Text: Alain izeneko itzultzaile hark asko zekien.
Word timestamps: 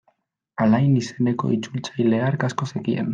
Alain 0.65 0.95
izeneko 1.01 1.51
itzultzaile 1.57 2.23
hark 2.29 2.47
asko 2.49 2.71
zekien. 2.73 3.09